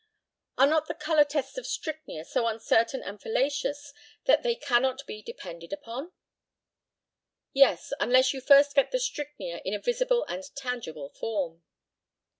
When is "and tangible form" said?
10.27-11.61